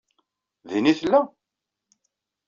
Din 0.69 0.91
i 0.91 0.93
tella? 0.99 1.19